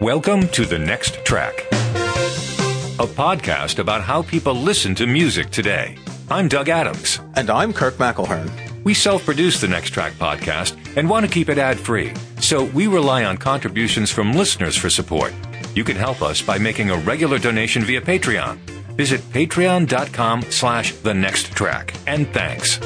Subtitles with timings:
[0.00, 1.54] Welcome to The Next Track,
[2.98, 5.96] a podcast about how people listen to music today.
[6.28, 7.20] I'm Doug Adams.
[7.36, 8.50] And I'm Kirk McElhearn.
[8.82, 12.64] We self produce the Next Track podcast and want to keep it ad free, so
[12.64, 15.32] we rely on contributions from listeners for support.
[15.76, 18.56] You can help us by making a regular donation via Patreon.
[18.96, 21.94] Visit patreon.com slash the next track.
[22.08, 22.80] And thanks.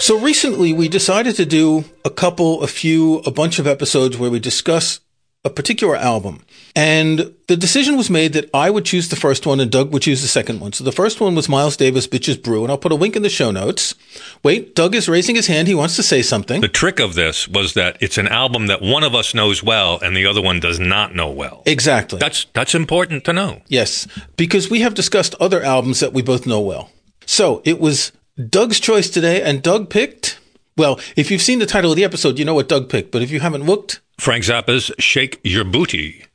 [0.00, 4.30] So recently we decided to do a couple, a few, a bunch of episodes where
[4.30, 5.00] we discuss
[5.44, 6.42] a particular album.
[6.74, 10.02] And the decision was made that I would choose the first one and Doug would
[10.02, 10.72] choose the second one.
[10.72, 13.22] So the first one was Miles Davis, Bitches Brew, and I'll put a link in
[13.22, 13.94] the show notes.
[14.42, 15.68] Wait, Doug is raising his hand.
[15.68, 16.60] He wants to say something.
[16.60, 19.98] The trick of this was that it's an album that one of us knows well
[20.00, 21.62] and the other one does not know well.
[21.66, 22.18] Exactly.
[22.18, 23.62] That's that's important to know.
[23.68, 26.90] Yes, because we have discussed other albums that we both know well.
[27.26, 28.12] So it was
[28.48, 30.37] Doug's choice today, and Doug picked.
[30.78, 33.10] Well, if you've seen the title of the episode, you know what Doug picked.
[33.10, 36.26] But if you haven't looked, Frank Zappa's Sheik Yerbouti.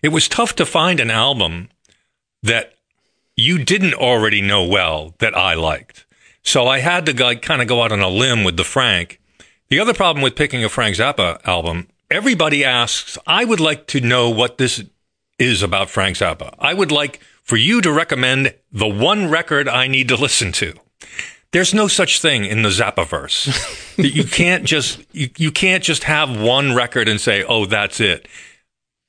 [0.00, 1.68] It was tough to find an album
[2.42, 2.74] that
[3.36, 6.06] you didn't already know well that I liked.
[6.42, 9.20] So I had to like, kind of go out on a limb with the Frank.
[9.68, 14.00] The other problem with picking a Frank Zappa album, everybody asks, I would like to
[14.00, 14.82] know what this
[15.38, 16.54] is about Frank Zappa.
[16.58, 20.74] I would like for you to recommend the one record I need to listen to.
[21.52, 23.96] There's no such thing in the Zappaverse.
[24.14, 28.28] you can't just you, you can't just have one record and say, "Oh, that's it."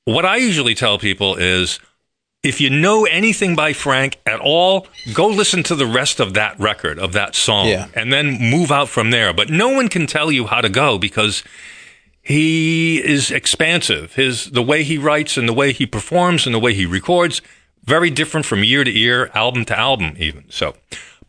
[0.04, 1.78] What I usually tell people is
[2.42, 6.58] if you know anything by Frank at all, go listen to the rest of that
[6.58, 7.86] record, of that song, Yeah.
[7.94, 9.32] and then move out from there.
[9.32, 11.44] But no one can tell you how to go because
[12.20, 14.14] he is expansive.
[14.14, 17.40] His the way he writes and the way he performs and the way he records
[17.84, 20.44] very different from year to year, album to album, even.
[20.50, 20.74] So,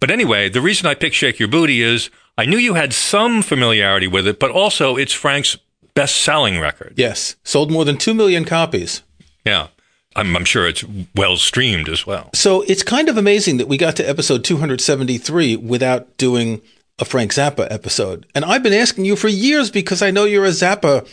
[0.04, 4.06] but anyway, the reason I picked "Sheik Yerbouti" is I knew you had some familiarity
[4.06, 5.58] with it, but also it's Frank's
[5.94, 6.96] best-selling record.
[6.98, 9.02] yes, sold more than two million copies.
[9.46, 9.68] Yeah,
[10.14, 10.84] I'm, I'm sure it's
[11.16, 12.32] well streamed as well.
[12.34, 16.62] So it's kind of amazing that we got to episode 273 without doing
[17.00, 18.26] a Frank Zappa episode.
[18.36, 21.08] And I've been asking you for years because I know you're a Zappa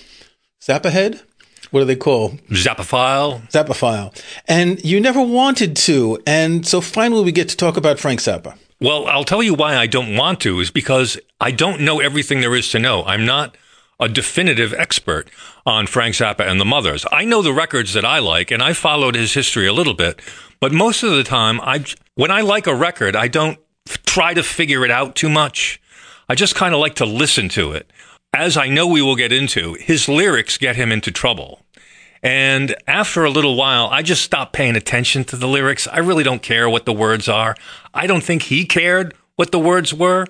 [0.60, 1.22] Zappa head.
[1.70, 3.48] What do they call Zappaphile.
[3.52, 4.20] Zappaphile?
[4.48, 6.20] And you never wanted to.
[6.26, 8.56] And so finally we get to talk about Frank Zappa.
[8.82, 12.40] Well, I'll tell you why I don't want to is because I don't know everything
[12.40, 13.04] there is to know.
[13.04, 13.54] I'm not
[14.00, 15.30] a definitive expert
[15.66, 17.04] on Frank Zappa and the Mothers.
[17.12, 20.22] I know the records that I like and I followed his history a little bit,
[20.60, 23.58] but most of the time I when I like a record, I don't
[24.06, 25.78] try to figure it out too much.
[26.30, 27.92] I just kind of like to listen to it.
[28.32, 31.60] As I know we will get into, his lyrics get him into trouble.
[32.22, 35.88] And after a little while, I just stopped paying attention to the lyrics.
[35.88, 37.54] I really don't care what the words are.
[37.94, 40.26] I don't think he cared what the words were.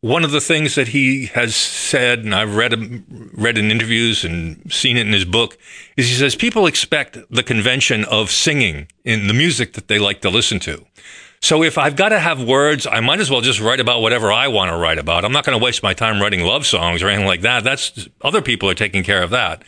[0.00, 3.04] One of the things that he has said, and I've read
[3.34, 5.56] read in interviews and seen it in his book,
[5.96, 10.20] is he says people expect the convention of singing in the music that they like
[10.22, 10.84] to listen to.
[11.40, 14.32] So if I've got to have words, I might as well just write about whatever
[14.32, 15.24] I want to write about.
[15.24, 17.64] I'm not going to waste my time writing love songs or anything like that.
[17.64, 19.62] That's other people are taking care of that.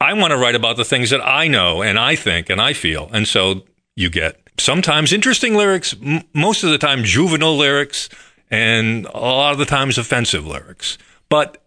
[0.00, 2.72] I want to write about the things that I know and I think and I
[2.72, 3.08] feel.
[3.12, 3.62] And so
[3.94, 8.08] you get sometimes interesting lyrics, m- most of the time juvenile lyrics,
[8.50, 10.98] and a lot of the times offensive lyrics.
[11.28, 11.64] But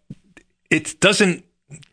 [0.69, 1.43] it doesn't,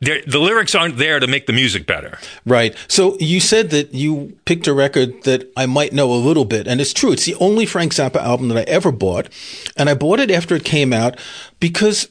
[0.01, 2.19] the lyrics aren't there to make the music better.
[2.45, 2.75] Right.
[2.89, 6.67] So you said that you picked a record that I might know a little bit,
[6.67, 7.13] and it's true.
[7.13, 9.29] It's the only Frank Zappa album that I ever bought,
[9.77, 11.19] and I bought it after it came out
[11.61, 12.09] because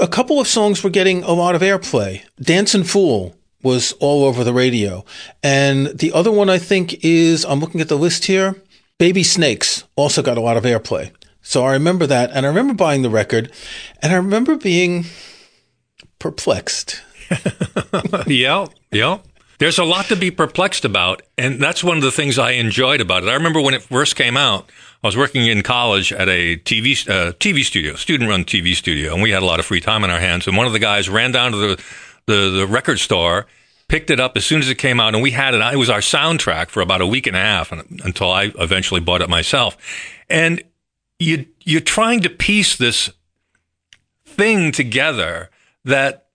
[0.00, 2.22] a couple of songs were getting a lot of airplay.
[2.40, 5.04] "Dancin' Fool" was all over the radio,
[5.42, 8.62] and the other one I think is I'm looking at the list here.
[8.98, 11.10] "Baby Snakes" also got a lot of airplay.
[11.42, 13.50] So I remember that, and I remember buying the record,
[14.00, 15.04] and I remember being
[16.18, 17.02] perplexed.
[18.26, 19.18] yeah, yeah.
[19.58, 23.00] There's a lot to be perplexed about, and that's one of the things I enjoyed
[23.00, 23.28] about it.
[23.28, 24.70] I remember when it first came out,
[25.02, 29.22] I was working in college at a TV uh, TV studio, student-run TV studio, and
[29.22, 30.46] we had a lot of free time on our hands.
[30.48, 31.84] And one of the guys ran down to the
[32.26, 33.46] the, the record store,
[33.88, 35.60] picked it up as soon as it came out, and we had it.
[35.60, 39.20] It was our soundtrack for about a week and a half, until I eventually bought
[39.20, 39.76] it myself.
[40.28, 40.62] And
[41.18, 43.10] you you're trying to piece this
[44.24, 45.50] thing together
[45.84, 46.26] that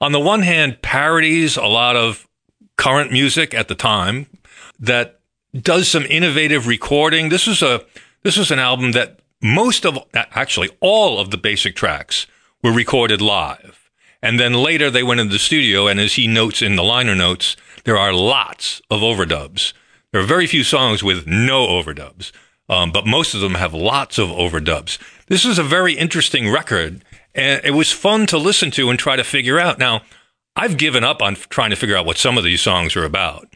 [0.00, 2.26] on the one hand parodies a lot of
[2.76, 4.26] current music at the time
[4.80, 5.20] that
[5.60, 7.84] does some innovative recording this is a
[8.22, 12.26] this is an album that most of actually all of the basic tracks
[12.62, 13.81] were recorded live
[14.22, 17.14] and then later they went into the studio and as he notes in the liner
[17.14, 19.72] notes there are lots of overdubs
[20.12, 22.32] there are very few songs with no overdubs
[22.68, 27.02] um, but most of them have lots of overdubs this is a very interesting record
[27.34, 29.78] and it was fun to listen to and try to figure out.
[29.78, 30.02] Now,
[30.54, 33.48] I've given up on trying to figure out what some of these songs are about.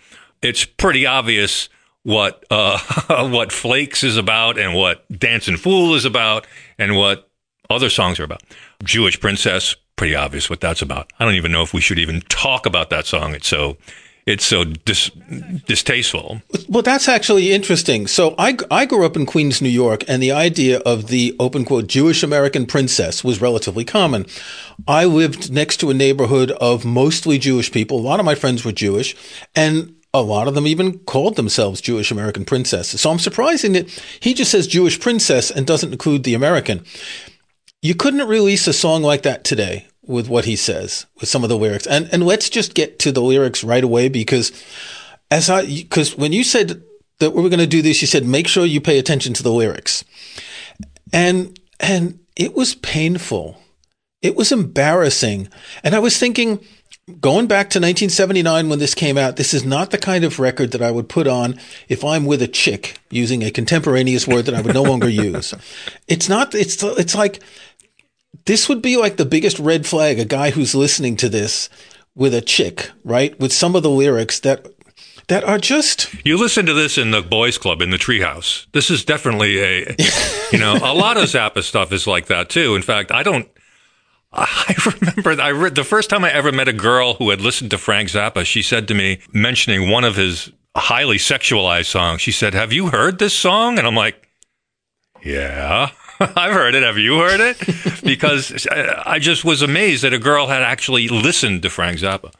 [0.43, 1.69] It's pretty obvious
[2.03, 2.79] what uh,
[3.29, 6.47] what Flakes is about and what Dancing Fool is about
[6.79, 7.29] and what
[7.69, 8.43] other songs are about.
[8.83, 11.13] Jewish Princess, pretty obvious what that's about.
[11.19, 13.35] I don't even know if we should even talk about that song.
[13.35, 13.77] It's so
[14.27, 15.11] it's so dis-
[15.67, 16.43] distasteful.
[16.69, 18.09] Well, that's actually interesting.
[18.09, 21.65] So I, I grew up in Queens, New York, and the idea of the open
[21.65, 24.27] quote Jewish American princess was relatively common.
[24.89, 28.01] I lived next to a neighborhood of mostly Jewish people.
[28.01, 29.15] A lot of my friends were Jewish,
[29.55, 33.01] and a lot of them even called themselves Jewish American princesses.
[33.01, 33.89] So I'm surprising that
[34.19, 36.85] he just says Jewish princess and doesn't include the American.
[37.87, 41.49] You couldn't release a song like that today with what he says with some of
[41.49, 41.87] the lyrics.
[41.87, 44.51] And and let's just get to the lyrics right away because
[45.31, 46.83] as I because when you said
[47.21, 49.45] that we were going to do this, you said make sure you pay attention to
[49.45, 50.05] the lyrics.
[51.13, 53.63] And and it was painful.
[54.21, 55.49] It was embarrassing.
[55.85, 56.59] And I was thinking
[57.21, 60.73] going back to 1979 when this came out, this is not the kind of record
[60.73, 64.57] that I would put on if I'm with a chick, using a contemporaneous word that
[64.57, 65.55] I would no longer use.
[66.09, 67.41] It's not, it's, it's like,
[68.45, 71.69] this would be like the biggest red flag, a guy who's listening to this
[72.15, 73.39] with a chick, right?
[73.41, 74.67] With some of the lyrics that
[75.29, 78.91] that are just you listen to this in the boys club in the treehouse this
[78.91, 79.97] is definitely a
[80.53, 83.49] you know a lot of zappa stuff is like that too in fact i don't
[84.33, 87.71] I remember I read the first time I ever met a girl who had listened
[87.71, 88.45] to Frank Zappa.
[88.45, 92.89] She said to me, mentioning one of his highly sexualized songs, she said, Have you
[92.89, 93.79] heard this song?
[93.79, 94.29] And I'm like,
[95.23, 95.91] Yeah,
[96.37, 96.83] I've heard it.
[96.83, 98.03] Have you heard it?
[98.03, 102.33] Because I just was amazed that a girl had actually listened to Frank Zappa.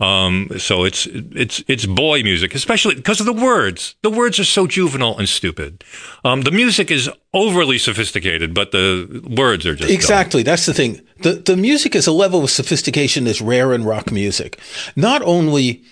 [0.00, 3.96] Um, so it's it's it's boy music, especially because of the words.
[4.00, 5.84] The words are so juvenile and stupid.
[6.24, 10.42] Um, the music is overly sophisticated, but the words are just exactly.
[10.42, 10.52] Dumb.
[10.52, 11.02] That's the thing.
[11.18, 14.58] the The music is a level of sophistication that's rare in rock music.
[14.96, 15.84] Not only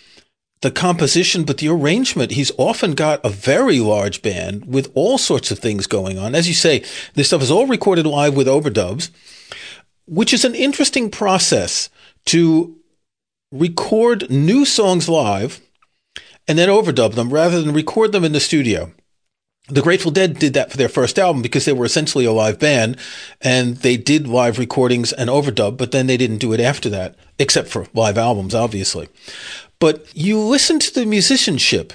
[0.60, 2.32] the composition, but the arrangement.
[2.32, 6.34] He's often got a very large band with all sorts of things going on.
[6.34, 6.84] As you say,
[7.14, 9.10] this stuff is all recorded live with overdubs,
[10.06, 11.90] which is an interesting process
[12.26, 12.76] to
[13.52, 15.60] record new songs live
[16.46, 18.92] and then overdub them rather than record them in the studio.
[19.70, 22.58] The Grateful Dead did that for their first album because they were essentially a live
[22.58, 22.96] band
[23.42, 27.16] and they did live recordings and overdub, but then they didn't do it after that,
[27.38, 29.08] except for live albums, obviously.
[29.80, 31.92] But you listen to the musicianship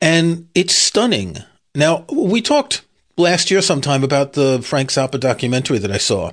[0.00, 1.38] and it's stunning.
[1.74, 2.82] Now, we talked
[3.16, 6.32] last year sometime about the Frank Zappa documentary that I saw.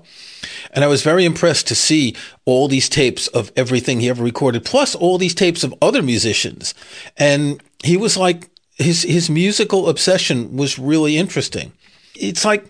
[0.71, 2.15] And I was very impressed to see
[2.45, 6.73] all these tapes of everything he ever recorded, plus all these tapes of other musicians.
[7.17, 11.71] And he was like, his, his musical obsession was really interesting.
[12.15, 12.65] It's like,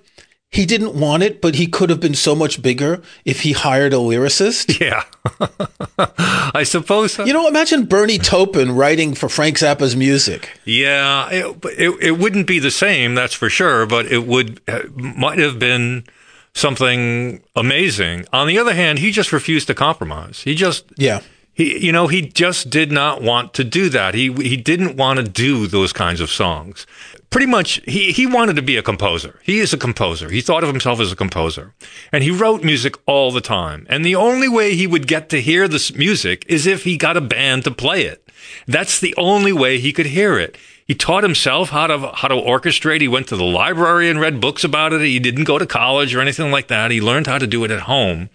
[0.51, 3.93] he didn't want it, but he could have been so much bigger if he hired
[3.93, 4.79] a lyricist.
[4.81, 5.03] Yeah.
[6.55, 7.23] I suppose so.
[7.23, 10.57] You know, imagine Bernie Taupin writing for Frank Zappa's music.
[10.65, 14.81] Yeah, it, it, it wouldn't be the same, that's for sure, but it would uh,
[14.95, 16.05] might have been
[16.53, 18.25] something amazing.
[18.33, 20.41] On the other hand, he just refused to compromise.
[20.41, 21.21] He just yeah.
[21.61, 24.15] He, you know, he just did not want to do that.
[24.15, 26.87] He he didn't want to do those kinds of songs.
[27.29, 29.39] Pretty much, he he wanted to be a composer.
[29.43, 30.31] He is a composer.
[30.31, 31.75] He thought of himself as a composer,
[32.11, 33.85] and he wrote music all the time.
[33.89, 37.15] And the only way he would get to hear this music is if he got
[37.15, 38.27] a band to play it.
[38.65, 40.57] That's the only way he could hear it.
[40.87, 43.01] He taught himself how to how to orchestrate.
[43.01, 45.01] He went to the library and read books about it.
[45.01, 46.89] He didn't go to college or anything like that.
[46.89, 48.31] He learned how to do it at home.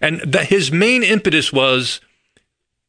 [0.00, 2.00] And that his main impetus was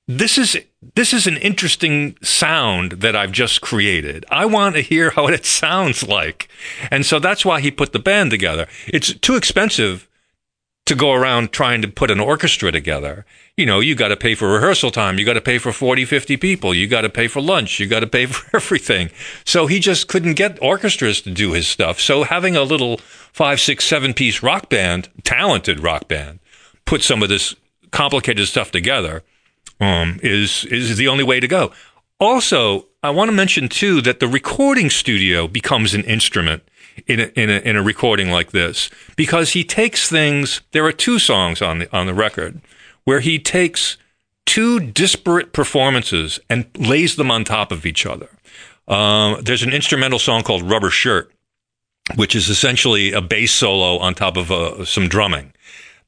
[0.08, 0.58] this is
[0.96, 4.26] this is an interesting sound that I've just created.
[4.30, 6.50] I want to hear how it sounds like.
[6.92, 8.68] And so that's why he put the band together.
[8.88, 10.08] It's too expensive
[10.86, 13.26] to go around trying to put an orchestra together.
[13.56, 15.18] You know, you got to pay for rehearsal time.
[15.18, 16.74] You got to pay for 40, 50 people.
[16.74, 17.80] You got to pay for lunch.
[17.80, 19.10] You got to pay for everything.
[19.46, 22.02] So he just couldn't get orchestras to do his stuff.
[22.02, 26.40] So having a little five, six, seven piece rock band, talented rock band,
[26.86, 27.56] put some of this
[27.92, 29.24] complicated stuff together,
[29.84, 31.72] um, is, is the only way to go.
[32.20, 36.64] Also, I want to mention too that the recording studio becomes an instrument
[37.08, 40.62] in a, in a, in a recording like this because he takes things.
[40.72, 42.62] There are two songs on the on the record
[43.04, 43.98] where he takes
[44.46, 48.30] two disparate performances and lays them on top of each other.
[48.88, 51.32] Um, there's an instrumental song called Rubber Shirt,
[52.16, 55.54] which is essentially a bass solo on top of uh, some drumming.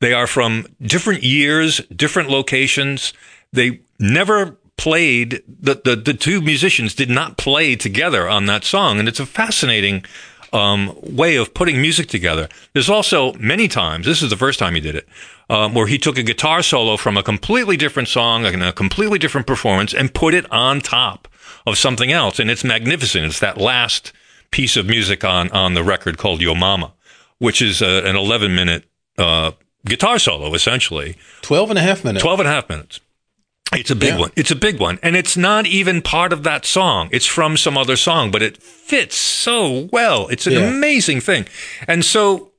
[0.01, 3.13] They are from different years, different locations.
[3.53, 8.99] They never played the, the, the two musicians did not play together on that song
[8.99, 10.03] and it's a fascinating
[10.55, 12.47] um, way of putting music together.
[12.73, 15.07] There's also many times, this is the first time he did it,
[15.49, 19.19] um, where he took a guitar solo from a completely different song and a completely
[19.19, 21.27] different performance and put it on top
[21.65, 22.39] of something else.
[22.39, 23.25] And it's magnificent.
[23.25, 24.13] It's that last
[24.51, 26.93] piece of music on, on the record called Yo Mama,
[27.39, 28.85] which is uh, an 11 minute
[29.17, 29.51] uh,
[29.85, 31.17] guitar solo, essentially.
[31.41, 32.23] 12 and a half minutes.
[32.23, 32.99] 12 and a half minutes.
[33.73, 34.19] It's a big Yeah.
[34.19, 34.31] one.
[34.35, 34.99] It's a big one.
[35.01, 37.09] And it's not even part of that song.
[37.11, 40.27] It's from some other song, but it fits so well.
[40.27, 40.59] It's an Yeah.
[40.67, 41.45] amazing thing.
[41.87, 42.51] And so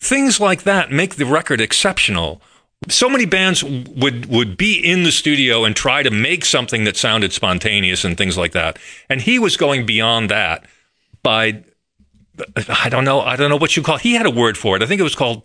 [0.00, 2.40] things like that make the record exceptional.
[2.88, 6.96] So many bands would would be in the studio and try to make something that
[6.96, 8.78] sounded spontaneous and things like that.
[9.08, 10.64] And he was going beyond that
[11.22, 11.62] by
[12.68, 13.96] I don't know, I don't know what you call.
[13.96, 14.02] it.
[14.02, 14.82] He had a word for it.
[14.82, 15.42] I think it was called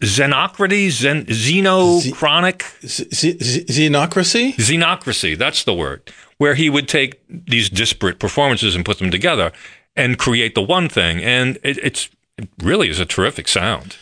[0.00, 2.62] Xenocrates, Zen, Xenochronic.
[2.86, 4.54] Z- z- z- Xenocracy?
[4.54, 9.52] Xenocracy, that's the word, where he would take these disparate performances and put them together
[9.96, 11.22] and create the one thing.
[11.22, 13.96] And it, it's, it really is a terrific sound.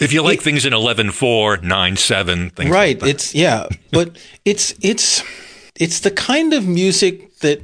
[0.00, 3.08] If you like things in 11 4, 9 7, things right like that.
[3.10, 5.22] it's yeah but it's it's
[5.78, 7.60] it's the kind of music that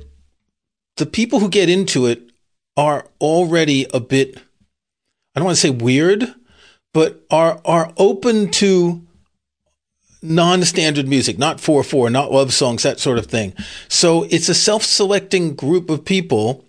[0.97, 2.31] the people who get into it
[2.77, 4.37] are already a bit
[5.35, 6.33] i don't want to say weird
[6.93, 9.03] but are are open to
[10.23, 13.55] non-standard music not 4-4 not love songs that sort of thing
[13.89, 16.65] so it's a self-selecting group of people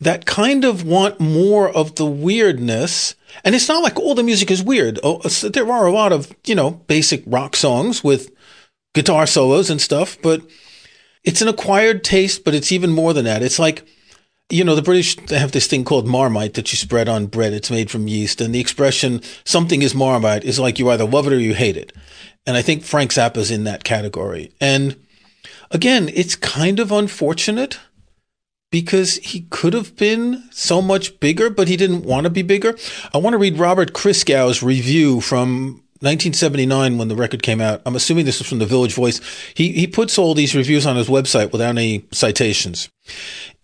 [0.00, 3.14] that kind of want more of the weirdness.
[3.44, 4.98] And it's not like all the music is weird.
[5.02, 8.32] Oh, uh, there are a lot of, you know, basic rock songs with
[8.94, 10.42] guitar solos and stuff, but
[11.22, 13.42] it's an acquired taste, but it's even more than that.
[13.42, 13.86] It's like,
[14.50, 17.52] you know, the British have this thing called marmite that you spread on bread.
[17.52, 18.40] It's made from yeast.
[18.40, 21.76] And the expression something is marmite is like you either love it or you hate
[21.76, 21.92] it.
[22.46, 24.52] And I think Frank Zappa's in that category.
[24.60, 24.96] And
[25.70, 27.78] again, it's kind of unfortunate
[28.70, 32.76] because he could have been so much bigger, but he didn't want to be bigger.
[33.12, 37.82] I want to read Robert Christgau's review from 1979 when the record came out.
[37.84, 39.20] I'm assuming this was from the Village Voice.
[39.54, 42.88] He he puts all these reviews on his website without any citations.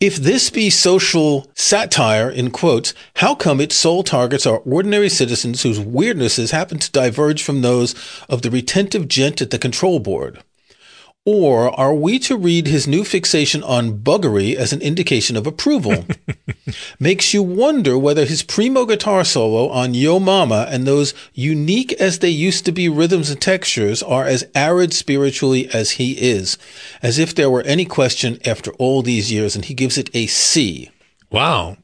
[0.00, 5.62] If this be social satire, in quotes, how come its sole targets are ordinary citizens
[5.62, 7.94] whose weirdnesses happen to diverge from those
[8.28, 10.42] of the retentive gent at the control board?
[11.28, 16.06] Or are we to read his new fixation on buggery as an indication of approval?
[17.00, 22.20] Makes you wonder whether his primo guitar solo on Yo Mama and those unique as
[22.20, 26.58] they used to be rhythms and textures are as arid spiritually as he is,
[27.02, 30.28] as if there were any question after all these years, and he gives it a
[30.28, 30.90] C.
[31.32, 31.76] Wow.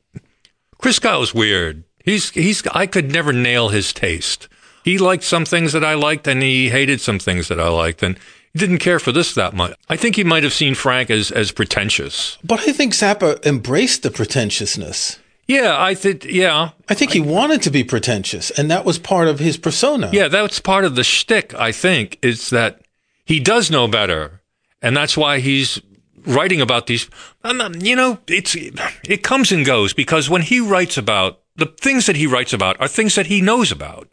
[0.79, 1.83] Chris was weird.
[2.05, 4.49] He's, he's, I could never nail his taste.
[4.85, 8.03] He liked some things that I liked and he hated some things that I liked.
[8.03, 8.19] And
[8.55, 9.75] didn't care for this that much.
[9.89, 12.39] I think he might have seen Frank as, as pretentious.
[12.45, 15.19] But I think Zappa embraced the pretentiousness.
[15.49, 16.71] Yeah, I think, yeah.
[16.89, 20.11] I think he wanted to be pretentious, and that was part of his persona.
[20.13, 22.81] Yeah, that's part of the shtick, I think, is that
[23.25, 24.41] he does know better.
[24.81, 25.81] And that's why he's
[26.27, 27.09] writing about these.
[27.45, 32.07] Not- You know, it's, it comes and goes because when he writes about the things
[32.07, 34.09] that he writes about are things that he knows about.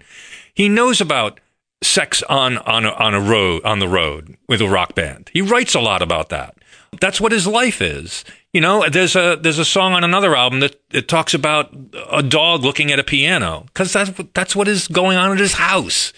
[0.54, 1.40] He knows about
[1.82, 5.30] sex on, on a, on a road, on the road with a rock band.
[5.34, 6.56] He writes a lot about that.
[7.00, 8.26] That's what his life is.
[8.52, 11.74] You know, there's a, there's a song on another album that, that talks about
[12.12, 15.54] a dog looking at a piano because that's, that's what is going on at his
[15.54, 16.14] house.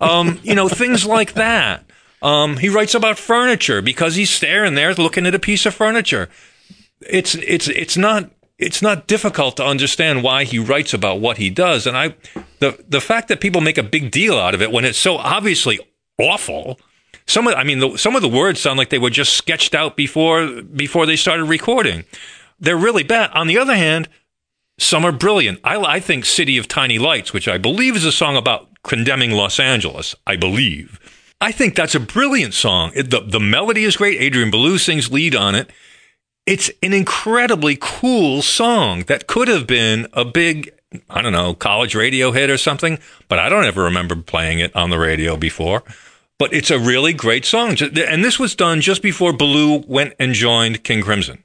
[0.00, 1.84] Um, you know, things like that.
[2.22, 6.28] Um, he writes about furniture because he's staring there looking at a piece of furniture.
[7.00, 8.30] It's, it's, it's not,
[8.62, 11.86] it's not difficult to understand why he writes about what he does.
[11.86, 12.14] And I,
[12.60, 15.16] the, the fact that people make a big deal out of it when it's so
[15.16, 15.80] obviously
[16.18, 16.80] awful.
[17.26, 19.74] Some of, I mean, the, some of the words sound like they were just sketched
[19.74, 22.04] out before, before they started recording.
[22.58, 23.30] They're really bad.
[23.32, 24.08] On the other hand,
[24.78, 25.60] some are brilliant.
[25.64, 29.32] I, I think City of Tiny Lights, which I believe is a song about condemning
[29.32, 30.98] Los Angeles, I believe.
[31.40, 32.92] I think that's a brilliant song.
[32.94, 34.20] It, the, the melody is great.
[34.20, 35.70] Adrian Belew sings lead on it.
[36.46, 40.72] It's an incredibly cool song that could have been a big,
[41.08, 44.74] I don't know, college radio hit or something, but I don't ever remember playing it
[44.74, 45.82] on the radio before.
[46.38, 47.76] But it's a really great song.
[47.80, 51.44] And this was done just before Belew went and joined King Crimson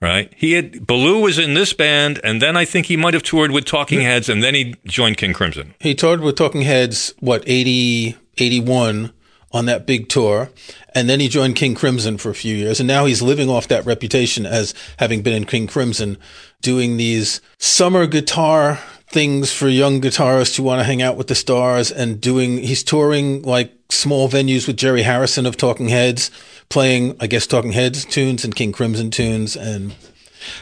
[0.00, 0.32] right?
[0.36, 3.50] He had Belew was in this band, and then I think he might have toured
[3.50, 5.74] with Talking Heads, and then he joined King Crimson.
[5.78, 9.12] He toured with Talking Heads, what, 80, 81
[9.52, 10.50] on that big tour.
[10.94, 12.80] And then he joined King Crimson for a few years.
[12.80, 16.18] And now he's living off that reputation as having been in King Crimson,
[16.62, 18.78] doing these summer guitar
[19.08, 22.84] things for young guitarists who want to hang out with the stars and doing, he's
[22.84, 26.30] touring like small venues with Jerry Harrison of Talking Heads,
[26.68, 29.56] playing, I guess, Talking Heads tunes and King Crimson tunes.
[29.56, 29.94] And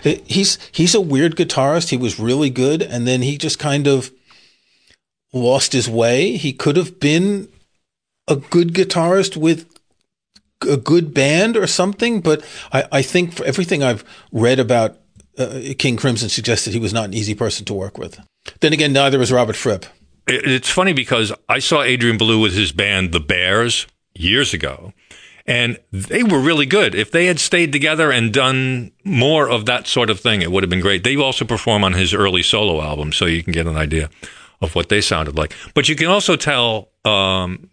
[0.02, 1.90] He's he's a weird guitarist.
[1.90, 4.10] He was really good, and then he just kind of
[5.32, 6.32] lost his way.
[6.32, 7.48] He could have been
[8.28, 9.66] a good guitarist with
[10.68, 14.98] a good band or something, but I, I think for everything I've read about
[15.38, 18.20] uh, King Crimson suggests he was not an easy person to work with.
[18.60, 19.86] Then again, neither was Robert Fripp.
[20.26, 24.92] It's funny because I saw Adrian Belew with his band, The Bears, years ago,
[25.46, 26.94] and they were really good.
[26.94, 30.62] If they had stayed together and done more of that sort of thing, it would
[30.62, 31.04] have been great.
[31.04, 34.10] They also perform on his early solo album, so you can get an idea
[34.60, 35.54] of what they sounded like.
[35.72, 37.70] But you can also tell um,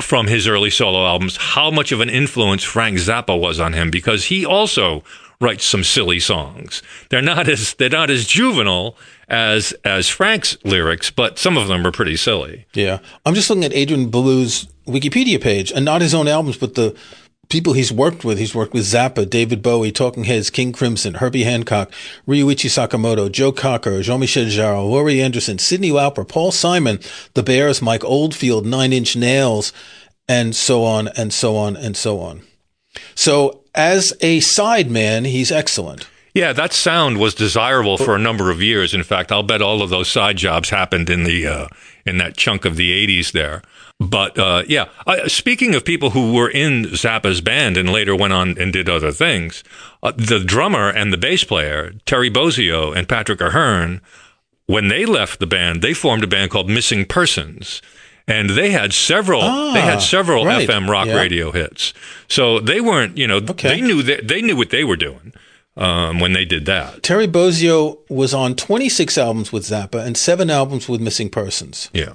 [0.00, 3.90] from his early solo albums how much of an influence Frank Zappa was on him
[3.90, 5.02] because he also
[5.40, 6.82] writes some silly songs.
[7.10, 8.96] They're not as they're not as juvenile
[9.28, 12.66] as as Frank's lyrics, but some of them are pretty silly.
[12.74, 16.74] Yeah, I'm just looking at Adrian Belew's Wikipedia page, and not his own albums, but
[16.74, 16.96] the
[17.48, 18.38] people he's worked with.
[18.38, 21.90] He's worked with Zappa, David Bowie, Talking Heads, King Crimson, Herbie Hancock,
[22.26, 26.98] Ryuichi Sakamoto, Joe Cocker, Jean-Michel Jarre, Laurie Anderson, Cyndi Lauper, Paul Simon,
[27.34, 29.72] The Bears, Mike Oldfield, Nine Inch Nails,
[30.28, 32.42] and so on and so on and so on.
[33.14, 36.08] So as a sideman, he's excellent.
[36.34, 38.92] Yeah, that sound was desirable for a number of years.
[38.92, 41.68] In fact, I'll bet all of those side jobs happened in the uh,
[42.04, 43.62] in that chunk of the '80s there.
[43.98, 48.34] But uh, yeah, uh, speaking of people who were in Zappa's band and later went
[48.34, 49.64] on and did other things,
[50.02, 54.02] uh, the drummer and the bass player Terry Bozzio and Patrick O'Hearn,
[54.66, 57.80] when they left the band, they formed a band called Missing Persons
[58.28, 60.68] and they had several ah, they had several right.
[60.68, 61.16] FM rock yeah.
[61.16, 61.94] radio hits.
[62.28, 63.68] So they weren't, you know, okay.
[63.68, 65.32] they knew that they knew what they were doing
[65.76, 67.02] um, when they did that.
[67.02, 71.90] Terry Bozzio was on 26 albums with Zappa and seven albums with Missing Persons.
[71.92, 72.14] Yeah.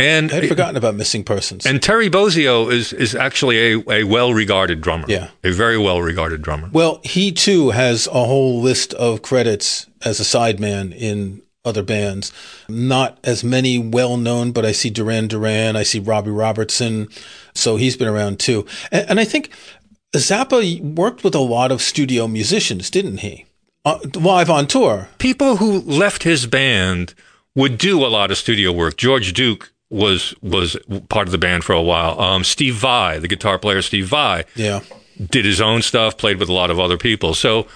[0.00, 1.66] And I'd forgotten about Missing Persons.
[1.66, 5.04] And Terry Bozzio is is actually a, a well regarded drummer.
[5.08, 5.28] Yeah.
[5.44, 6.70] A very well regarded drummer.
[6.72, 12.32] Well, he too has a whole list of credits as a sideman in other bands.
[12.68, 17.08] Not as many well known, but I see Duran Duran, I see Robbie Robertson.
[17.54, 18.66] So he's been around too.
[18.90, 19.50] And, and I think
[20.16, 23.46] Zappa worked with a lot of studio musicians, didn't he?
[23.84, 25.08] Uh, live on tour.
[25.18, 27.14] People who left his band
[27.54, 28.96] would do a lot of studio work.
[28.96, 30.76] George Duke was was
[31.08, 32.18] part of the band for a while.
[32.20, 34.80] Um, Steve Vai, the guitar player Steve Vai, yeah,
[35.18, 37.34] did his own stuff, played with a lot of other people.
[37.34, 37.66] So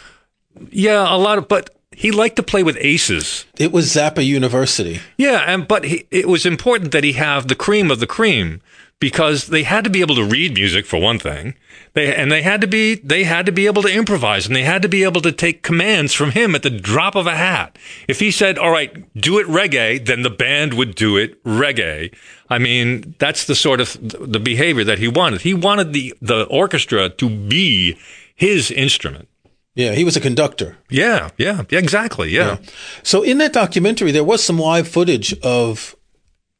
[0.70, 3.44] yeah, a lot of but he liked to play with aces.
[3.58, 5.00] It was Zappa University.
[5.16, 8.62] Yeah, and but he, it was important that he have the cream of the cream
[9.00, 11.54] because they had to be able to read music for one thing.
[11.94, 14.62] They and they had to be they had to be able to improvise and they
[14.62, 17.78] had to be able to take commands from him at the drop of a hat.
[18.08, 22.14] If he said, "All right, do it reggae," then the band would do it reggae.
[22.48, 25.42] I mean, that's the sort of the behavior that he wanted.
[25.42, 27.96] He wanted the the orchestra to be
[28.34, 29.28] his instrument.
[29.74, 30.78] Yeah, he was a conductor.
[30.88, 32.30] Yeah, yeah, exactly.
[32.30, 32.58] Yeah.
[32.60, 32.70] yeah.
[33.02, 35.96] So in that documentary, there was some live footage of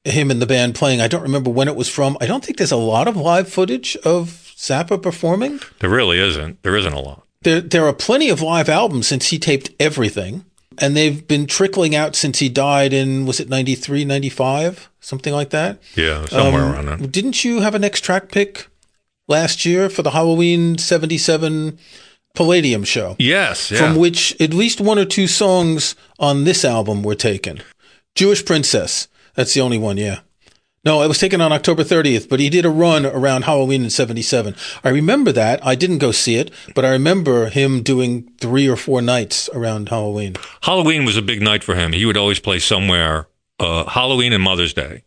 [0.05, 1.01] him and the band playing.
[1.01, 2.17] I don't remember when it was from.
[2.21, 5.61] I don't think there's a lot of live footage of Zappa performing.
[5.81, 6.63] There really isn't.
[6.63, 7.27] There isn't a lot.
[7.43, 10.45] There, there are plenty of live albums since he taped everything.
[10.79, 14.91] And they've been trickling out since he died in, was it 93, 95?
[14.99, 15.81] Something like that?
[15.95, 17.13] Yeah, somewhere um, around that.
[17.13, 18.67] Didn't you have an next track pick
[19.29, 21.79] last year for the Halloween 77
[22.35, 23.15] Palladium show.
[23.19, 23.79] Yes, yeah.
[23.79, 27.63] From which at least one or two songs on this album were taken.
[28.15, 29.09] Jewish Princess.
[29.35, 30.21] That's the only one, yeah.
[30.85, 33.91] No, it was taken on October 30th, but he did a run around Halloween in
[33.91, 34.55] 77.
[34.83, 35.65] I remember that.
[35.67, 39.89] I didn't go see it, but I remember him doing three or four nights around
[39.89, 40.35] Halloween.
[40.63, 41.93] Halloween was a big night for him.
[41.93, 43.29] He would always play somewhere.
[43.59, 45.05] Uh, Halloween and Mother's Day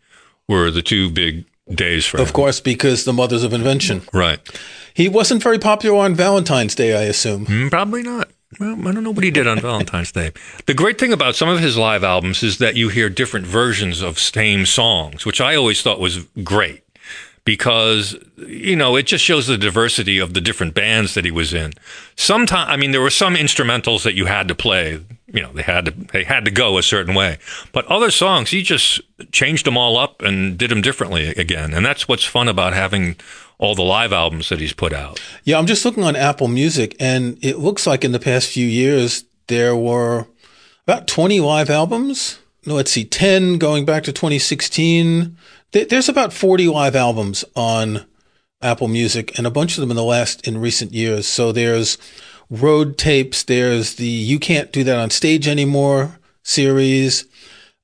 [0.47, 2.27] were the two big days for of him.
[2.27, 4.01] Of course, because the mothers of invention.
[4.11, 4.39] Right.
[4.95, 7.45] He wasn't very popular on Valentine's Day, I assume.
[7.45, 8.29] Mm, probably not.
[8.59, 10.31] Well, I don't know what he did on Valentine's Day.
[10.65, 14.01] The great thing about some of his live albums is that you hear different versions
[14.01, 16.83] of same songs, which I always thought was great
[17.47, 21.53] because you know it just shows the diversity of the different bands that he was
[21.53, 21.73] in.
[22.17, 25.01] Sometimes, I mean, there were some instrumentals that you had to play.
[25.27, 27.37] You know, they had to they had to go a certain way,
[27.71, 28.99] but other songs he just
[29.31, 33.15] changed them all up and did them differently again, and that's what's fun about having
[33.59, 35.19] all the live albums that he's put out.
[35.43, 38.67] Yeah, I'm just looking on Apple Music, and it looks like in the past few
[38.67, 40.27] years there were
[40.85, 42.39] about 20 live albums.
[42.65, 45.37] No, let's see, 10 going back to 2016.
[45.71, 48.05] There's about 40 live albums on
[48.61, 51.27] Apple Music, and a bunch of them in the last in recent years.
[51.27, 51.97] So there's
[52.49, 53.43] road tapes.
[53.43, 57.25] There's the "You Can't Do That on Stage Anymore" series.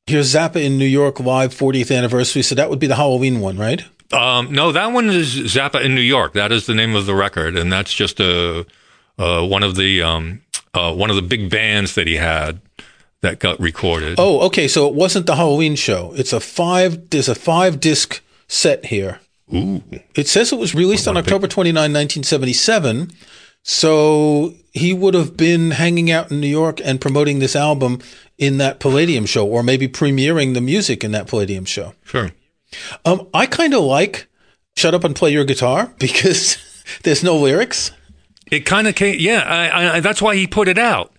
[0.08, 2.42] Here's Zappa in New York live 40th anniversary.
[2.42, 3.84] So that would be the Halloween one, right?
[4.14, 6.34] Um, no, that one is Zappa in New York.
[6.34, 8.66] That is the name of the record, and that's just a
[9.18, 10.42] uh, one of the um,
[10.74, 12.62] uh, one of the big bands that he had
[13.22, 14.16] that got recorded.
[14.18, 14.68] Oh, okay.
[14.68, 16.14] So it wasn't the Halloween show.
[16.16, 17.10] It's a five.
[17.10, 19.20] There's a five disc set here.
[19.54, 19.84] Ooh.
[20.16, 23.12] It says it was released on October 29, 1977.
[23.62, 28.02] So he would have been hanging out in New York and promoting this album
[28.38, 31.94] in that Palladium show, or maybe premiering the music in that Palladium show.
[32.04, 32.32] Sure.
[33.06, 34.28] Um, I kind of like
[34.76, 36.58] "Shut Up and Play Your Guitar" because
[37.04, 37.92] there's no lyrics.
[38.52, 39.18] It kind of came.
[39.20, 41.14] Yeah, I, I, that's why he put it out.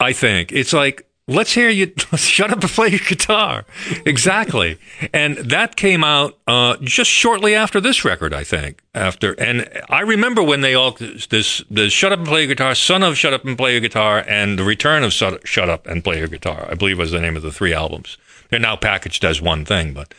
[0.00, 3.64] I think it's like let's hear you shut up and play your guitar.
[4.04, 4.78] Exactly.
[5.12, 8.82] and that came out uh, just shortly after this record, I think.
[8.94, 12.74] After and I remember when they all this the Shut Up and Play Your Guitar,
[12.74, 16.04] Son of Shut Up and Play Your Guitar, and the Return of Shut Up and
[16.04, 16.68] Play Your Guitar.
[16.70, 18.16] I believe was the name of the three albums.
[18.50, 20.14] They're now packaged as one thing, but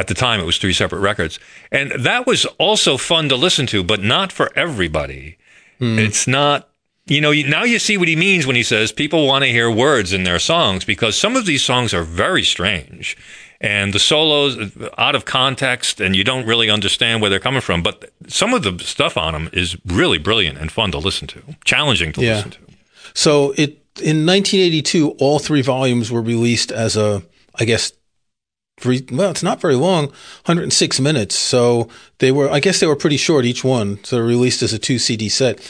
[0.00, 1.38] at the time it was three separate records.
[1.70, 5.36] And that was also fun to listen to, but not for everybody.
[5.78, 5.98] Mm.
[5.98, 6.66] It's not
[7.06, 9.68] you know, now you see what he means when he says people want to hear
[9.68, 13.16] words in their songs because some of these songs are very strange
[13.60, 14.56] and the solos
[14.96, 17.82] out of context and you don't really understand where they're coming from.
[17.82, 21.42] But some of the stuff on them is really brilliant and fun to listen to,
[21.64, 22.36] challenging to yeah.
[22.36, 22.58] listen to.
[23.12, 27.22] So it in 1982, all three volumes were released as a,
[27.56, 27.92] I guess.
[28.84, 31.36] Well, it's not very long, 106 minutes.
[31.36, 31.88] So
[32.18, 34.02] they were, I guess, they were pretty short each one.
[34.04, 35.60] So released as a two CD set.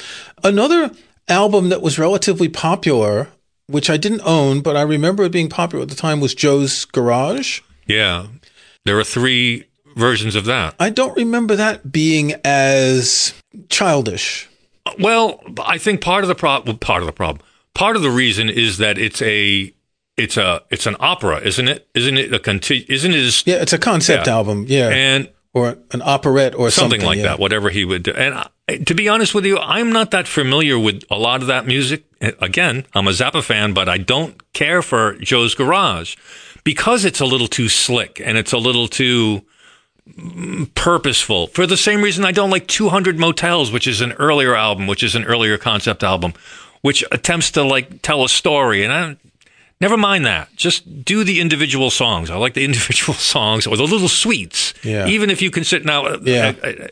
[0.42, 0.90] Another
[1.28, 3.28] album that was relatively popular,
[3.66, 6.84] which I didn't own, but I remember it being popular at the time, was Joe's
[6.84, 7.60] Garage.
[7.86, 8.26] Yeah.
[8.84, 9.64] There were three
[9.96, 10.74] versions of that.
[10.78, 13.34] I don't remember that being as
[13.68, 14.48] childish.
[14.98, 17.44] Well, I think part of the problem, part of the problem,
[17.74, 19.72] part of the reason is that it's a,
[20.20, 21.88] it's a, it's an opera, isn't it?
[21.94, 23.16] Isn't it a conti- Isn't it?
[23.16, 24.32] A, yeah, it's a concept yeah.
[24.32, 24.66] album.
[24.68, 27.24] Yeah, and or an operette or something, something like yeah.
[27.24, 27.38] that.
[27.38, 30.78] Whatever he would do, and I, to be honest with you, I'm not that familiar
[30.78, 32.04] with a lot of that music.
[32.20, 36.16] Again, I'm a Zappa fan, but I don't care for Joe's Garage
[36.64, 39.42] because it's a little too slick and it's a little too
[40.08, 41.48] mm, purposeful.
[41.48, 45.02] For the same reason I don't like 200 Motels, which is an earlier album, which
[45.02, 46.34] is an earlier concept album,
[46.82, 48.84] which attempts to like tell a story.
[48.84, 49.16] And I
[49.80, 50.54] never mind that.
[50.56, 52.30] Just do the individual songs.
[52.30, 54.74] I like the individual songs or the little suites.
[54.82, 55.06] Yeah.
[55.06, 56.06] Even if you can sit now.
[56.06, 56.52] Uh, yeah.
[56.62, 56.88] I, I,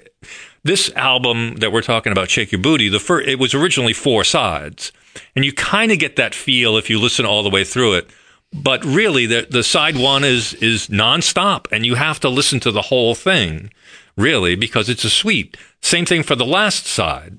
[0.64, 4.92] this album that we're talking about, Sheik Yerbouti, the first, it was originally four sides,
[5.35, 8.11] and you kind of get that feel if you listen all the way through it.
[8.53, 12.72] But really, the the side one is is nonstop, and you have to listen to
[12.72, 13.70] the whole thing,
[14.16, 15.57] really, because it's a suite.
[15.81, 17.38] Same thing for the last side.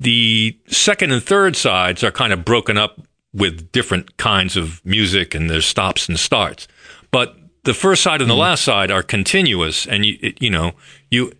[0.00, 3.00] The second and third sides are kind of broken up
[3.32, 6.66] with different kinds of music, and there's stops and starts.
[7.10, 8.38] But the first side and the mm.
[8.38, 10.72] last side are continuous, and you you know
[11.10, 11.32] you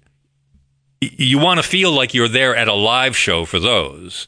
[1.00, 4.26] you want to feel like you're there at a live show for those.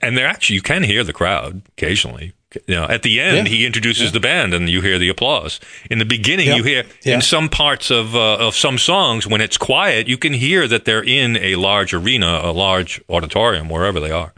[0.00, 2.34] And they're actually, you can hear the crowd occasionally.
[2.66, 3.54] You know, at the end, yeah.
[3.54, 4.10] he introduces yeah.
[4.12, 5.60] the band and you hear the applause.
[5.90, 6.56] In the beginning, yeah.
[6.56, 10.32] you hear in some parts of uh, of some songs when it's quiet, you can
[10.32, 14.32] hear that they're in a large arena, a large auditorium, wherever they are,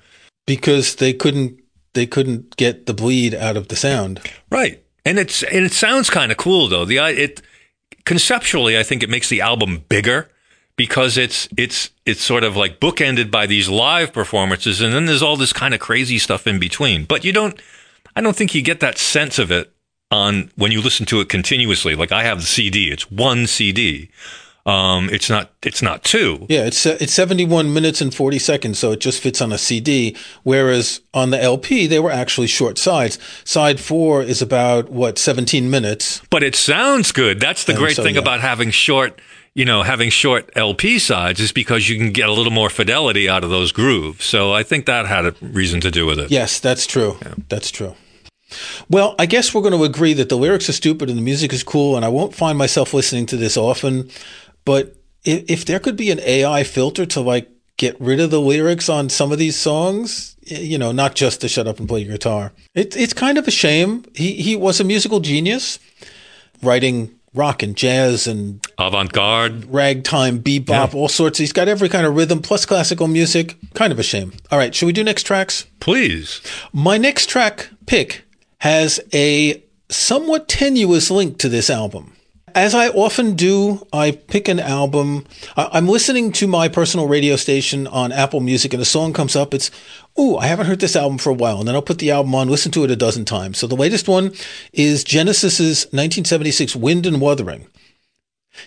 [0.44, 1.59] because they couldn't
[1.94, 4.20] they couldn't get the bleed out of the sound.
[4.50, 6.84] Right, and it's and it sounds kind of cool though.
[6.84, 7.42] The it
[8.04, 10.30] conceptually, I think it makes the album bigger
[10.80, 15.22] because it's it's it's sort of like bookended by these live performances and then there's
[15.22, 17.04] all this kind of crazy stuff in between.
[17.04, 17.60] But you don't
[18.16, 19.70] i don't think you get that sense of it
[20.10, 21.94] on when you listen to it continuously.
[21.94, 24.10] Like i have the cd it's one cd
[24.66, 26.46] um, it's not it's not two.
[26.48, 30.16] Yeah, it's it's 71 minutes and 40 seconds, so it just fits on a CD.
[30.42, 33.18] Whereas on the LP, they were actually short sides.
[33.44, 36.22] Side four is about what 17 minutes.
[36.30, 37.40] But it sounds good.
[37.40, 38.20] That's the and great so, thing yeah.
[38.20, 39.20] about having short
[39.54, 43.28] you know, having short LP sides is because you can get a little more fidelity
[43.28, 44.24] out of those grooves.
[44.24, 46.30] So I think that had a reason to do with it.
[46.30, 47.18] Yes, that's true.
[47.20, 47.34] Yeah.
[47.48, 47.94] That's true.
[48.88, 51.52] Well, I guess we're going to agree that the lyrics are stupid and the music
[51.52, 54.10] is cool, and I won't find myself listening to this often.
[54.70, 58.40] But if, if there could be an AI filter to like get rid of the
[58.40, 62.04] lyrics on some of these songs, you know, not just to shut up and play
[62.04, 64.04] guitar, it, it's kind of a shame.
[64.14, 65.80] He he was a musical genius,
[66.62, 71.00] writing rock and jazz and avant-garde, ragtime, bebop, yeah.
[71.00, 71.40] all sorts.
[71.40, 73.56] He's got every kind of rhythm plus classical music.
[73.74, 74.32] Kind of a shame.
[74.52, 75.66] All right, should we do next tracks?
[75.80, 76.40] Please.
[76.72, 78.22] My next track pick
[78.58, 82.12] has a somewhat tenuous link to this album.
[82.54, 85.26] As I often do, I pick an album.
[85.56, 89.52] I'm listening to my personal radio station on Apple Music, and a song comes up.
[89.52, 89.70] It's,
[90.18, 91.58] ooh, I haven't heard this album for a while.
[91.58, 93.58] And then I'll put the album on, listen to it a dozen times.
[93.58, 94.32] So the latest one
[94.72, 97.66] is Genesis's 1976 Wind and Wuthering.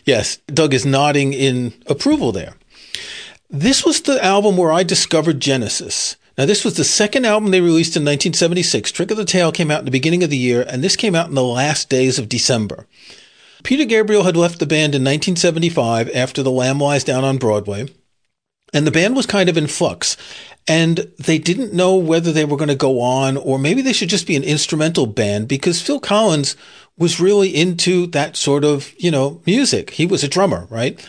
[0.06, 2.54] Yes, Doug is nodding in approval there.
[3.50, 6.16] This was the album where I discovered Genesis.
[6.38, 8.92] Now, this was the second album they released in 1976.
[8.92, 11.14] Trick of the Tail came out in the beginning of the year, and this came
[11.14, 12.88] out in the last days of December.
[13.64, 17.88] Peter Gabriel had left the band in 1975 after The Lamb Lies Down on Broadway,
[18.74, 20.18] and the band was kind of in flux.
[20.68, 24.10] And they didn't know whether they were going to go on or maybe they should
[24.10, 26.56] just be an instrumental band because Phil Collins
[26.98, 29.92] was really into that sort of, you know, music.
[29.92, 31.06] He was a drummer, right?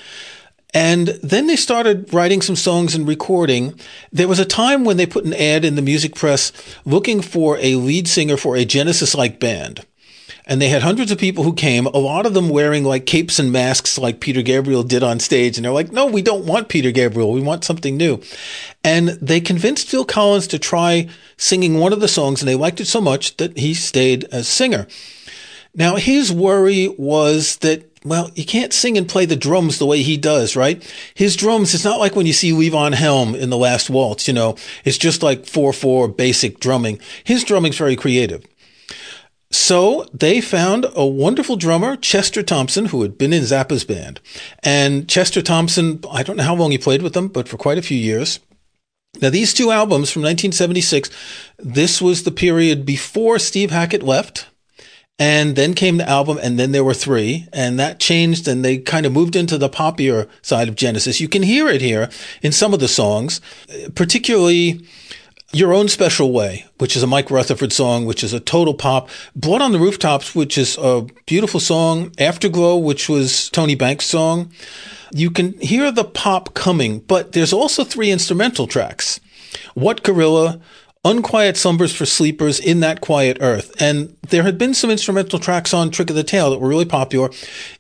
[0.74, 3.78] And then they started writing some songs and recording.
[4.10, 6.52] There was a time when they put an ad in the music press
[6.84, 9.86] looking for a lead singer for a Genesis like band.
[10.46, 13.38] And they had hundreds of people who came, a lot of them wearing like capes
[13.38, 15.56] and masks like Peter Gabriel did on stage.
[15.56, 17.32] And they're like, no, we don't want Peter Gabriel.
[17.32, 18.20] We want something new.
[18.82, 22.42] And they convinced Phil Collins to try singing one of the songs.
[22.42, 24.86] And they liked it so much that he stayed as singer.
[25.74, 30.02] Now, his worry was that well, you can't sing and play the drums the way
[30.02, 30.82] he does, right?
[31.14, 34.34] His drums, it's not like when you see Levon Helm in the last waltz, you
[34.34, 37.00] know, it's just like 4-4 basic drumming.
[37.24, 38.44] His drumming's very creative.
[39.54, 44.20] So they found a wonderful drummer, Chester Thompson, who had been in Zappa's band.
[44.64, 47.78] And Chester Thompson, I don't know how long he played with them, but for quite
[47.78, 48.40] a few years.
[49.22, 51.08] Now, these two albums from 1976,
[51.56, 54.48] this was the period before Steve Hackett left.
[55.20, 58.78] And then came the album, and then there were three, and that changed, and they
[58.78, 61.20] kind of moved into the poppier side of Genesis.
[61.20, 62.10] You can hear it here
[62.42, 63.40] in some of the songs,
[63.94, 64.84] particularly
[65.54, 69.08] your Own Special Way, which is a Mike Rutherford song, which is a total pop.
[69.36, 72.12] Blood on the Rooftops, which is a beautiful song.
[72.18, 74.50] Afterglow, which was Tony Banks' song.
[75.12, 79.20] You can hear the pop coming, but there's also three instrumental tracks.
[79.76, 80.60] Wot Gorilla,
[81.06, 83.74] Unquiet Slumbers for Sleepers in That Quiet Earth.
[83.78, 86.86] And there had been some instrumental tracks on Trick of the Tail that were really
[86.86, 87.28] popular.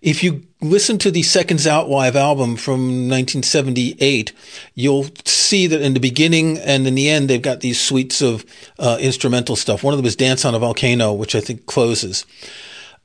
[0.02, 4.32] If you listen to the Seconds Out live album from 1978,
[4.74, 8.44] you'll see that in the beginning and in the end, they've got these suites of
[8.78, 9.82] uh, instrumental stuff.
[9.82, 12.26] One of them is Dance on a Volcano, which I think closes.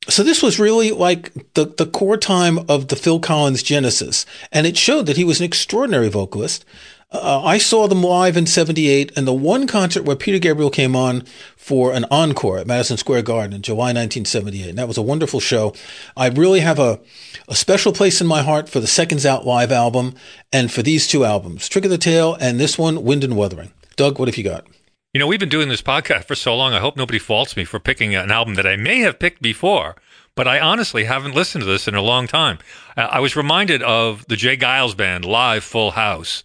[0.10, 4.26] So this was really like the, the core time of the Phil Collins Genesis.
[4.52, 6.66] And it showed that he was an extraordinary vocalist.
[7.12, 10.96] Uh, I saw them live in 78 and the one concert where Peter Gabriel came
[10.96, 11.24] on
[11.58, 14.70] for an encore at Madison Square Garden in July 1978.
[14.70, 15.74] And that was a wonderful show.
[16.16, 17.00] I really have a,
[17.48, 20.14] a special place in my heart for the Seconds Out live album
[20.54, 23.74] and for these two albums, Trick of the Tail and this one, Wind and Wuthering.
[23.96, 24.68] Doug, what have you got?
[25.12, 26.74] You know, we've been doing this podcast for so long.
[26.74, 29.96] I hope nobody faults me for picking an album that I may have picked before,
[30.36, 32.60] but I honestly haven't listened to this in a long time.
[32.96, 34.56] I was reminded of the J.
[34.56, 36.44] Geils Band live Full House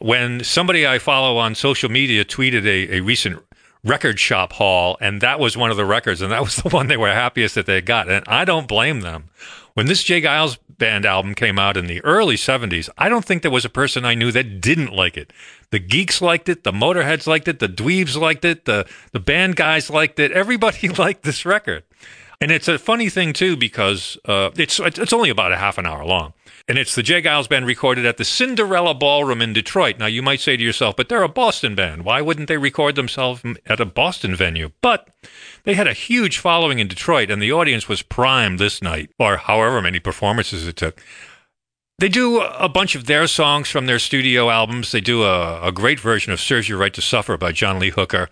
[0.00, 3.42] when somebody I follow on social media tweeted a, a recent
[3.84, 6.88] record shop haul, and that was one of the records, and that was the one
[6.88, 8.08] they were happiest that they got.
[8.08, 9.30] And I don't blame them.
[9.74, 10.22] When this J.
[10.22, 13.70] Geils band album came out in the early 70s, I don't think there was a
[13.70, 15.32] person I knew that didn't like it.
[15.70, 19.56] The geeks liked it, the motorheads liked it, the dweebs liked it, the, the band
[19.56, 20.32] guys liked it.
[20.32, 21.82] Everybody liked this record.
[22.40, 25.86] And it's a funny thing too because uh, it's it's only about a half an
[25.86, 26.34] hour long,
[26.68, 27.22] and it's the J.
[27.22, 29.98] Geils band recorded at the Cinderella Ballroom in Detroit.
[29.98, 32.04] Now you might say to yourself, but they're a Boston band.
[32.04, 34.72] Why wouldn't they record themselves at a Boston venue?
[34.82, 35.08] But
[35.62, 39.36] they had a huge following in Detroit, and the audience was primed this night, or
[39.36, 41.00] however many performances it took.
[41.98, 44.92] They do a bunch of their songs from their studio albums.
[44.92, 47.90] They do a, a great version of "Serves You Right to Suffer" by John Lee
[47.90, 48.28] Hooker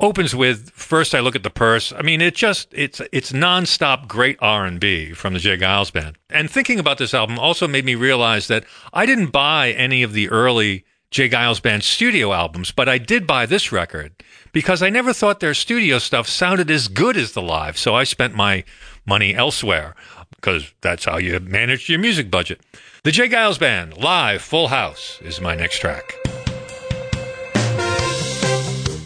[0.00, 1.92] opens with first I look at the purse.
[1.92, 5.56] I mean, it just it's it's nonstop great R and B from the J.
[5.56, 6.18] Geils band.
[6.30, 10.12] And thinking about this album also made me realize that I didn't buy any of
[10.12, 11.28] the early J.
[11.28, 14.12] Geils band studio albums, but I did buy this record
[14.52, 17.78] because I never thought their studio stuff sounded as good as the live.
[17.78, 18.64] So I spent my
[19.06, 19.94] money elsewhere
[20.36, 22.60] because that's how you manage your music budget.
[23.04, 26.14] The Jay Geils Band, live, full house, is my next track.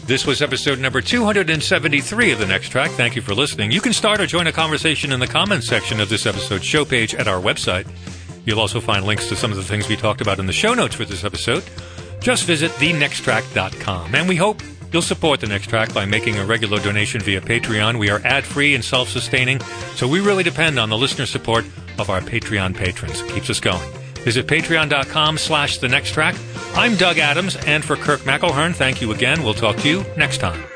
[0.05, 2.91] This was episode number 273 of The Next Track.
[2.91, 3.71] Thank you for listening.
[3.71, 6.83] You can start or join a conversation in the comments section of this episode's show
[6.83, 7.87] page at our website.
[8.43, 10.73] You'll also find links to some of the things we talked about in the show
[10.73, 11.63] notes for this episode.
[12.19, 14.13] Just visit thenexttrack.com.
[14.13, 14.61] And we hope
[14.91, 17.97] you'll support The Next Track by making a regular donation via Patreon.
[17.97, 19.61] We are ad free and self sustaining,
[19.95, 21.63] so we really depend on the listener support
[21.97, 23.21] of our Patreon patrons.
[23.21, 24.02] It keeps us going.
[24.23, 26.35] Visit patreon.com slash the next track.
[26.75, 29.43] I'm Doug Adams, and for Kirk McElhearn, thank you again.
[29.43, 30.72] We'll talk to you next time.